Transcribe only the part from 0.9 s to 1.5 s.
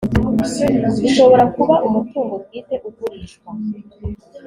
ushobora